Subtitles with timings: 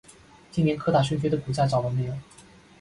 [0.51, 2.13] 今年科大讯飞的股价涨了没有？